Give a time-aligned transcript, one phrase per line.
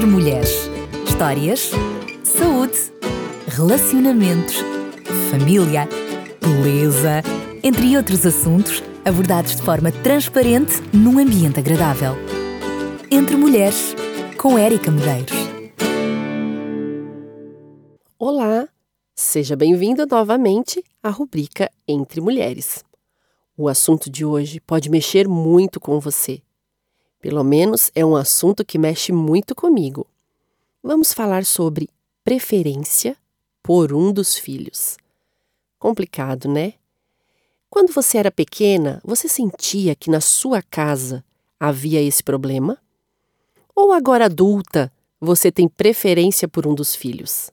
[0.00, 0.70] Entre mulheres.
[1.06, 1.72] Histórias,
[2.24, 2.90] saúde,
[3.46, 4.56] relacionamentos,
[5.30, 5.86] família,
[6.40, 7.22] beleza,
[7.62, 12.14] entre outros assuntos abordados de forma transparente num ambiente agradável.
[13.10, 13.94] Entre mulheres,
[14.38, 15.36] com Érica Medeiros.
[18.18, 18.66] Olá,
[19.14, 22.82] seja bem-vinda novamente à rubrica Entre Mulheres.
[23.54, 26.40] O assunto de hoje pode mexer muito com você.
[27.20, 30.06] Pelo menos é um assunto que mexe muito comigo.
[30.82, 31.88] Vamos falar sobre
[32.24, 33.16] preferência
[33.62, 34.96] por um dos filhos.
[35.78, 36.74] Complicado, né?
[37.68, 41.24] Quando você era pequena, você sentia que na sua casa
[41.58, 42.78] havia esse problema?
[43.76, 44.90] Ou agora adulta,
[45.20, 47.50] você tem preferência por um dos filhos?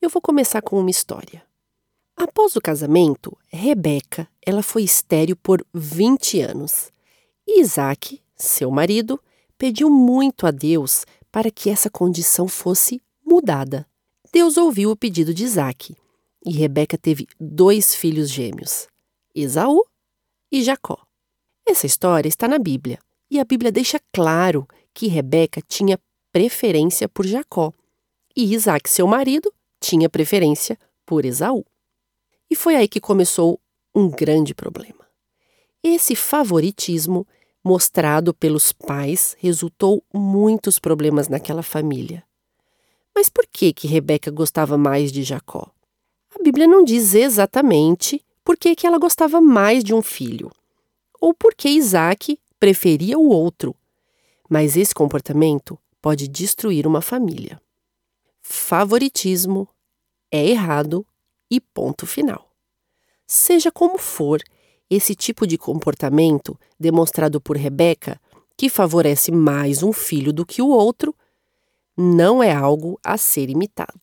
[0.00, 1.42] Eu vou começar com uma história.
[2.16, 6.92] Após o casamento, Rebeca, ela foi estéril por 20 anos.
[7.46, 9.20] E Isaac, seu marido,
[9.58, 13.86] pediu muito a Deus para que essa condição fosse mudada.
[14.32, 15.94] Deus ouviu o pedido de Isaac,
[16.44, 18.88] e Rebeca teve dois filhos gêmeos,
[19.34, 19.84] Esaú
[20.50, 20.98] e Jacó.
[21.66, 22.98] Essa história está na Bíblia,
[23.30, 25.98] e a Bíblia deixa claro que Rebeca tinha
[26.32, 27.72] preferência por Jacó,
[28.36, 31.64] e Isaac, seu marido, tinha preferência por Esaú.
[32.48, 33.60] E foi aí que começou
[33.94, 35.06] um grande problema.
[35.82, 37.26] Esse favoritismo
[37.62, 42.24] mostrado pelos pais resultou muitos problemas naquela família.
[43.14, 45.70] Mas por que que Rebeca gostava mais de Jacó?
[46.38, 50.50] A Bíblia não diz exatamente por que, que ela gostava mais de um filho,
[51.20, 53.74] ou por que Isaac preferia o outro.
[54.48, 57.60] Mas esse comportamento pode destruir uma família.
[58.40, 59.68] Favoritismo
[60.30, 61.06] é errado
[61.50, 62.50] e ponto final.
[63.26, 64.40] Seja como for,
[64.90, 68.20] esse tipo de comportamento, demonstrado por Rebeca,
[68.56, 71.14] que favorece mais um filho do que o outro,
[71.96, 74.00] não é algo a ser imitado.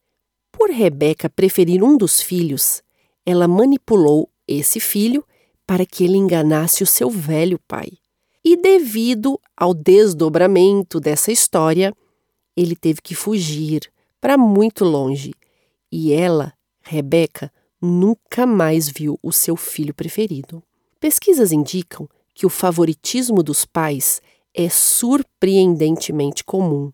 [0.52, 2.82] Por Rebeca preferir um dos filhos,
[3.26, 5.24] ela manipulou esse filho
[5.66, 7.90] para que ele enganasse o seu velho pai.
[8.44, 11.94] E devido ao desdobramento dessa história,
[12.56, 15.34] ele teve que fugir para muito longe.
[15.92, 20.64] E ela Rebeca nunca mais viu o seu filho preferido.
[21.00, 24.22] Pesquisas indicam que o favoritismo dos pais
[24.54, 26.92] é surpreendentemente comum.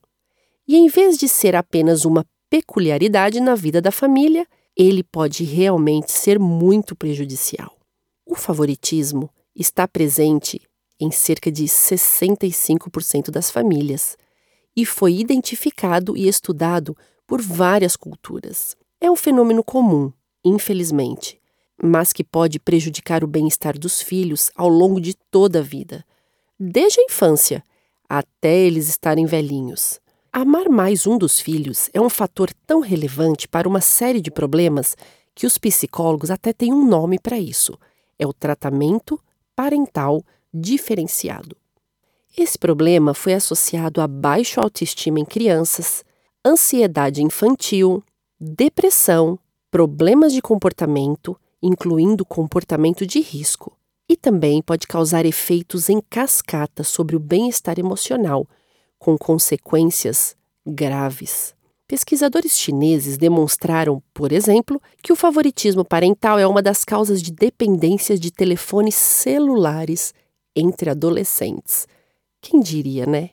[0.68, 6.12] E em vez de ser apenas uma peculiaridade na vida da família, ele pode realmente
[6.12, 7.78] ser muito prejudicial.
[8.25, 10.62] O favoritismo está presente
[11.00, 14.18] em cerca de 65% das famílias
[14.75, 16.96] e foi identificado e estudado
[17.28, 18.75] por várias culturas.
[19.00, 20.12] É um fenômeno comum,
[20.44, 21.40] infelizmente,
[21.81, 26.06] mas que pode prejudicar o bem-estar dos filhos ao longo de toda a vida,
[26.59, 27.63] desde a infância
[28.07, 30.00] até eles estarem velhinhos.
[30.31, 34.95] Amar mais um dos filhos é um fator tão relevante para uma série de problemas
[35.35, 37.78] que os psicólogos até têm um nome para isso:
[38.17, 39.19] é o tratamento
[39.55, 40.23] parental
[40.53, 41.55] diferenciado.
[42.35, 46.03] Esse problema foi associado a baixo autoestima em crianças,
[46.45, 48.03] ansiedade infantil,
[48.40, 49.38] depressão,
[49.69, 53.78] problemas de comportamento, incluindo comportamento de risco,
[54.09, 58.46] e também pode causar efeitos em cascata sobre o bem-estar emocional,
[59.00, 60.35] com consequências
[60.68, 61.56] graves.
[61.88, 68.19] Pesquisadores chineses demonstraram, por exemplo, que o favoritismo parental é uma das causas de dependências
[68.19, 70.13] de telefones celulares
[70.53, 71.88] entre adolescentes.
[72.41, 73.29] Quem diria, né?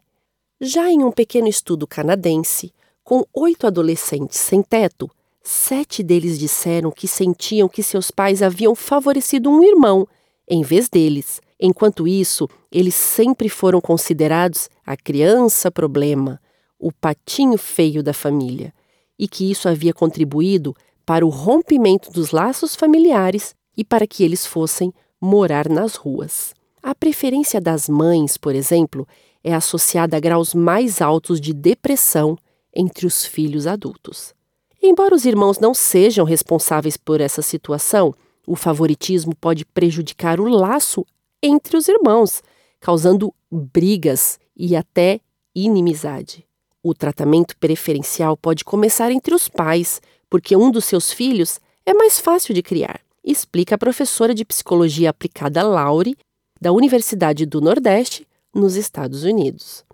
[0.61, 5.11] Já em um pequeno estudo canadense, com oito adolescentes sem teto,
[5.43, 10.07] sete deles disseram que sentiam que seus pais haviam favorecido um irmão
[10.49, 11.41] em vez deles.
[11.59, 16.41] Enquanto isso, eles sempre foram considerados a criança problema,
[16.79, 18.73] o patinho feio da família,
[19.19, 20.75] e que isso havia contribuído
[21.05, 26.55] para o rompimento dos laços familiares e para que eles fossem morar nas ruas.
[26.83, 29.07] A preferência das mães, por exemplo,
[29.45, 32.39] é associada a graus mais altos de depressão
[32.75, 34.35] entre os filhos adultos.
[34.83, 38.15] Embora os irmãos não sejam responsáveis por essa situação,
[38.47, 41.07] o favoritismo pode prejudicar o laço
[41.43, 42.43] entre os irmãos,
[42.81, 45.21] causando brigas e até
[45.55, 46.47] inimizade.
[46.83, 50.01] O tratamento preferencial pode começar entre os pais,
[50.31, 55.11] porque um dos seus filhos é mais fácil de criar, explica a professora de psicologia
[55.11, 56.17] aplicada Laure,
[56.59, 59.85] da Universidade do Nordeste, nos Estados Unidos.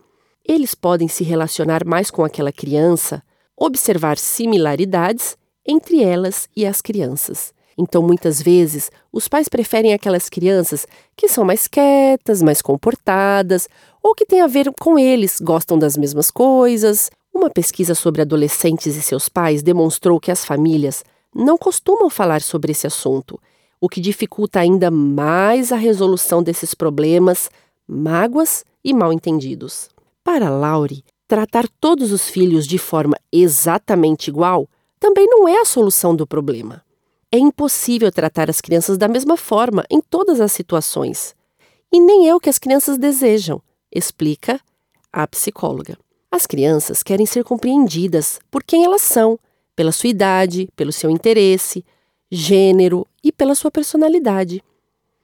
[0.44, 3.22] Eles podem se relacionar mais com aquela criança,
[3.56, 5.36] observar similaridades
[5.66, 7.54] entre elas e as crianças.
[7.78, 13.68] Então, muitas vezes, os pais preferem aquelas crianças que são mais quietas, mais comportadas,
[14.02, 18.96] ou que têm a ver com eles, gostam das mesmas coisas, Uma pesquisa sobre adolescentes
[18.96, 21.04] e seus pais demonstrou que as famílias
[21.34, 23.38] não costumam falar sobre esse assunto,
[23.78, 27.50] o que dificulta ainda mais a resolução desses problemas,
[27.86, 29.90] mágoas e mal-entendidos.
[30.24, 34.68] Para Laurie, tratar todos os filhos de forma exatamente igual
[34.98, 36.82] também não é a solução do problema.
[37.30, 41.34] É impossível tratar as crianças da mesma forma em todas as situações.
[41.92, 43.60] E nem é o que as crianças desejam,
[43.92, 44.60] explica
[45.12, 45.98] a psicóloga.
[46.30, 49.38] As crianças querem ser compreendidas por quem elas são,
[49.74, 51.84] pela sua idade, pelo seu interesse,
[52.30, 54.62] gênero e pela sua personalidade.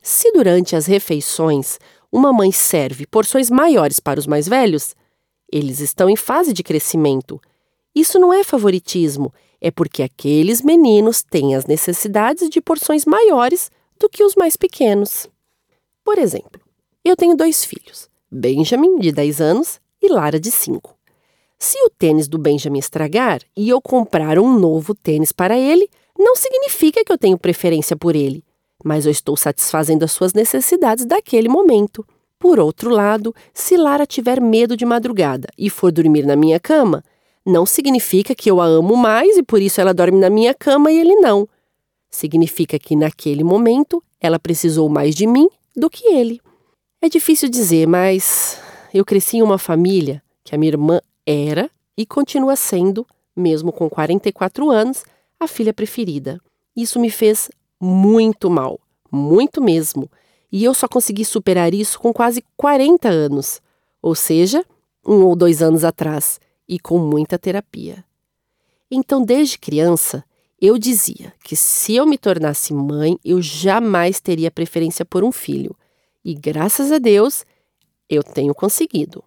[0.01, 1.79] Se durante as refeições
[2.11, 4.95] uma mãe serve porções maiores para os mais velhos,
[5.53, 7.41] eles estão em fase de crescimento.
[7.95, 13.71] Isso não é favoritismo, é porque aqueles meninos têm as necessidades de porções maiores
[14.01, 15.29] do que os mais pequenos.
[16.03, 16.61] Por exemplo,
[17.05, 20.97] eu tenho dois filhos, Benjamin, de 10 anos, e Lara, de 5.
[21.59, 25.89] Se o tênis do Benjamin estragar e eu comprar um novo tênis para ele,
[26.19, 28.43] não significa que eu tenho preferência por ele,
[28.85, 32.05] mas eu estou satisfazendo as suas necessidades daquele momento.
[32.43, 37.05] Por outro lado, se Lara tiver medo de madrugada e for dormir na minha cama,
[37.47, 40.91] não significa que eu a amo mais e por isso ela dorme na minha cama
[40.91, 41.49] e ele não.
[42.11, 46.41] Significa que naquele momento ela precisou mais de mim do que ele.
[47.01, 48.59] É difícil dizer, mas
[48.93, 53.07] eu cresci em uma família que a minha irmã era e continua sendo,
[53.37, 55.05] mesmo com 44 anos,
[55.39, 56.41] a filha preferida.
[56.77, 57.49] Isso me fez
[57.81, 58.81] muito mal,
[59.13, 60.11] muito mesmo.
[60.53, 63.63] E eu só consegui superar isso com quase 40 anos,
[64.03, 64.63] ou seja,
[65.05, 66.39] um ou dois anos atrás
[66.69, 68.05] e com muita terapia.
[68.91, 70.23] Então, desde criança,
[70.61, 75.75] eu dizia que se eu me tornasse mãe, eu jamais teria preferência por um filho.
[76.25, 77.45] E graças a Deus,
[78.09, 79.25] eu tenho conseguido.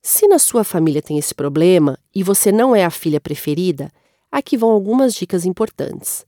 [0.00, 3.92] Se na sua família tem esse problema e você não é a filha preferida,
[4.30, 6.26] aqui vão algumas dicas importantes.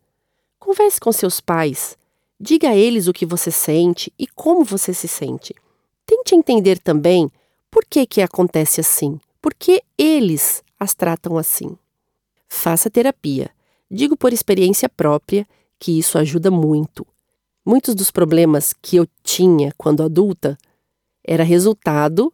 [0.59, 1.97] Converse com seus pais.
[2.39, 5.55] Diga a eles o que você sente e como você se sente.
[6.05, 7.31] Tente entender também
[7.71, 11.77] por que, que acontece assim porque eles as tratam assim.
[12.49, 13.51] Faça terapia.
[13.91, 15.47] Digo por experiência própria
[15.79, 17.07] que isso ajuda muito.
[17.63, 20.57] Muitos dos problemas que eu tinha quando adulta
[21.23, 22.33] era resultado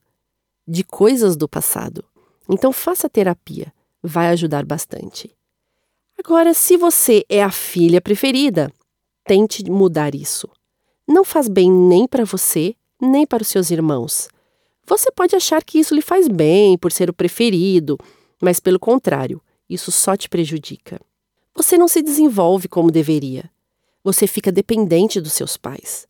[0.69, 2.05] de coisas do passado.
[2.49, 5.35] Então faça terapia, vai ajudar bastante.
[6.17, 8.73] Agora, se você é a filha preferida,
[9.31, 10.49] tente mudar isso.
[11.07, 14.29] Não faz bem nem para você, nem para os seus irmãos.
[14.85, 17.97] Você pode achar que isso lhe faz bem por ser o preferido,
[18.43, 21.01] mas pelo contrário, isso só te prejudica.
[21.55, 23.49] Você não se desenvolve como deveria.
[24.03, 26.09] Você fica dependente dos seus pais.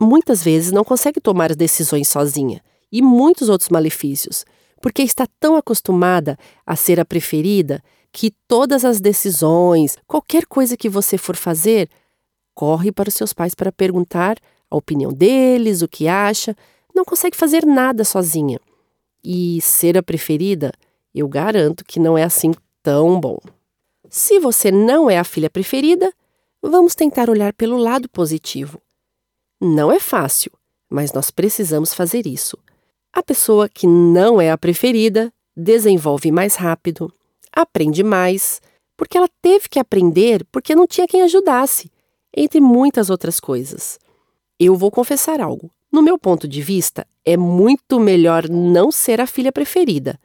[0.00, 4.46] Muitas vezes não consegue tomar as decisões sozinha e muitos outros malefícios,
[4.80, 10.88] porque está tão acostumada a ser a preferida que todas as decisões, qualquer coisa que
[10.88, 11.90] você for fazer,
[12.54, 14.38] corre para os seus pais para perguntar
[14.70, 16.56] a opinião deles, o que acha,
[16.94, 18.58] não consegue fazer nada sozinha.
[19.22, 20.72] E ser a preferida,
[21.14, 22.52] eu garanto que não é assim
[22.82, 23.38] tão bom.
[24.08, 26.12] Se você não é a filha preferida,
[26.62, 28.80] vamos tentar olhar pelo lado positivo.
[29.60, 30.52] Não é fácil,
[30.90, 32.58] mas nós precisamos fazer isso.
[33.12, 37.12] A pessoa que não é a preferida desenvolve mais rápido,
[37.52, 38.60] aprende mais,
[38.96, 41.90] porque ela teve que aprender porque não tinha quem ajudasse,
[42.36, 43.98] entre muitas outras coisas.
[44.58, 45.70] Eu vou confessar algo.
[45.90, 50.18] No meu ponto de vista, é muito melhor não ser a filha preferida.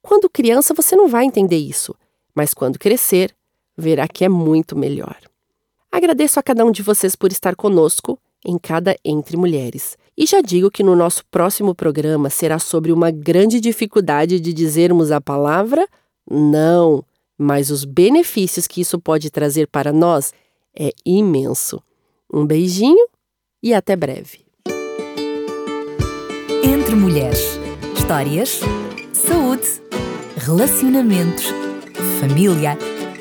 [0.00, 1.94] Quando criança, você não vai entender isso,
[2.34, 3.34] mas quando crescer,
[3.76, 5.16] verá que é muito melhor.
[5.90, 9.96] Agradeço a cada um de vocês por estar conosco em cada Entre Mulheres.
[10.16, 15.10] E já digo que no nosso próximo programa será sobre uma grande dificuldade de dizermos
[15.10, 15.86] a palavra
[16.30, 17.04] não,
[17.36, 20.32] mas os benefícios que isso pode trazer para nós
[20.78, 21.82] é imenso.
[22.32, 23.06] Um beijinho
[23.62, 24.44] e até breve.
[26.62, 27.58] Entre mulheres.
[27.96, 28.60] Histórias,
[29.12, 29.66] saúde,
[30.36, 31.44] relacionamentos,
[32.20, 32.76] família,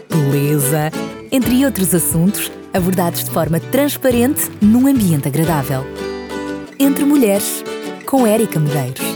[0.10, 0.92] beleza,
[1.32, 5.84] entre outros assuntos abordados de forma transparente num ambiente agradável.
[6.80, 7.64] Entre mulheres,
[8.06, 9.11] com Érica Medeiros.